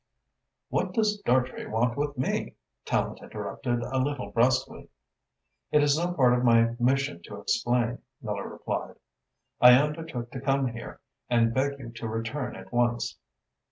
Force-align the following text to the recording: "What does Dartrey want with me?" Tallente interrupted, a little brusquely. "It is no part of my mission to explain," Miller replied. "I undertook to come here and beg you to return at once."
"What 0.69 0.93
does 0.95 1.19
Dartrey 1.21 1.67
want 1.67 1.95
with 1.95 2.17
me?" 2.17 2.55
Tallente 2.87 3.21
interrupted, 3.21 3.83
a 3.83 3.99
little 3.99 4.31
brusquely. 4.31 4.89
"It 5.71 5.83
is 5.83 5.95
no 5.95 6.11
part 6.13 6.33
of 6.33 6.43
my 6.43 6.75
mission 6.79 7.21
to 7.25 7.39
explain," 7.39 7.99
Miller 8.19 8.49
replied. 8.49 8.95
"I 9.61 9.73
undertook 9.75 10.31
to 10.31 10.41
come 10.41 10.69
here 10.69 10.99
and 11.29 11.53
beg 11.53 11.77
you 11.77 11.91
to 11.91 12.07
return 12.07 12.55
at 12.55 12.73
once." 12.73 13.19